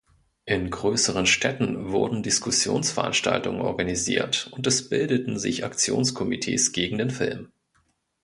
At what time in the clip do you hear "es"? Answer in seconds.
4.65-4.89